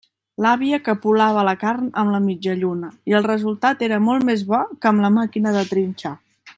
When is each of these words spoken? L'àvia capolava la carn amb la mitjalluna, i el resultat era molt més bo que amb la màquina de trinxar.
L'àvia 0.43 0.77
capolava 0.85 1.43
la 1.47 1.53
carn 1.63 1.91
amb 2.03 2.15
la 2.15 2.21
mitjalluna, 2.29 2.89
i 3.11 3.17
el 3.19 3.29
resultat 3.29 3.87
era 3.91 4.03
molt 4.09 4.29
més 4.31 4.45
bo 4.55 4.63
que 4.79 4.91
amb 4.93 5.05
la 5.07 5.17
màquina 5.21 5.57
de 5.59 5.67
trinxar. 5.75 6.17